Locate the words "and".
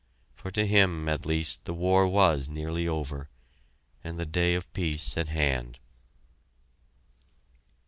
4.03-4.17